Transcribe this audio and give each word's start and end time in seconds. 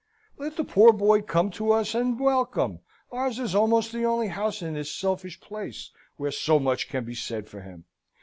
"Let 0.35 0.57
the 0.57 0.63
poor 0.63 0.93
boy 0.93 1.21
come 1.21 1.51
to 1.51 1.71
us 1.73 1.93
and 1.93 2.19
welcome: 2.19 2.79
ours 3.11 3.37
is 3.37 3.53
almost 3.53 3.91
the 3.91 4.03
only 4.03 4.29
house 4.29 4.63
in 4.63 4.73
this 4.73 4.91
selfish 4.91 5.39
place 5.39 5.91
where 6.17 6.31
so 6.31 6.57
much 6.59 6.89
can 6.89 7.03
be 7.05 7.13
said 7.13 7.47
for 7.47 7.61
him. 7.61 7.85